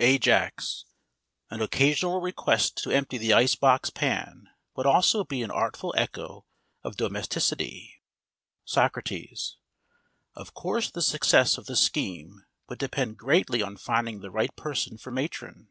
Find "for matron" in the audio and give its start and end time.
14.96-15.68